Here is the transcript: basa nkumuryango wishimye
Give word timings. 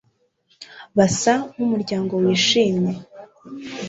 basa 0.97 1.33
nkumuryango 1.51 2.13
wishimye 2.23 2.93